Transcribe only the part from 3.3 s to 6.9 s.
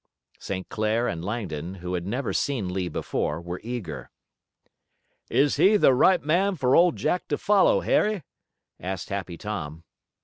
were eager. "Is he the right man for